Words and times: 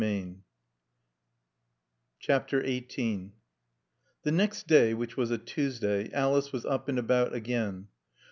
said 0.01 0.09
the 2.27 2.39
Vicar. 2.39 2.65
XVIII 2.65 3.33
The 4.23 4.31
next 4.31 4.65
day, 4.65 4.95
which 4.95 5.15
was 5.15 5.29
a 5.29 5.37
Tuesday, 5.37 6.11
Alice 6.11 6.51
was 6.51 6.65
up 6.65 6.89
and 6.89 6.97
about 6.97 7.35
again. 7.35 7.87